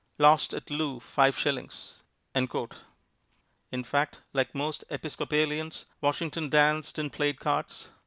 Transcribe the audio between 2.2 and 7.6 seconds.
In fact, like most Episcopalians, Washington danced and played